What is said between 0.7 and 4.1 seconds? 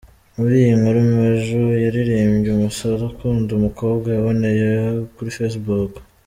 nkuru Majo yaririmbye, umusore akunda umukobwa